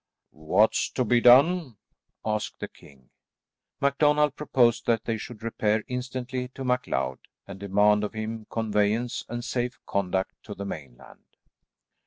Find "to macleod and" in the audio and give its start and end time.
6.55-7.59